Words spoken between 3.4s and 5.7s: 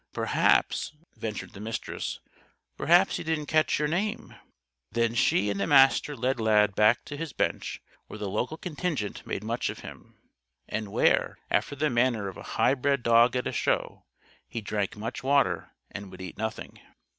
catch your name." Then she and the